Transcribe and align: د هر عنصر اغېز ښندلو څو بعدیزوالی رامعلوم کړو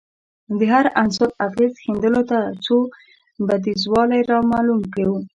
د 0.57 0.59
هر 0.73 0.85
عنصر 1.01 1.29
اغېز 1.47 1.73
ښندلو 1.83 2.21
څو 2.65 2.75
بعدیزوالی 3.47 4.21
رامعلوم 4.31 4.81
کړو 4.93 5.15